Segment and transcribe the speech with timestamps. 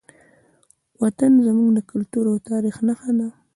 [1.01, 3.27] وطن زموږ د کلتور او تاریخ نښه ده.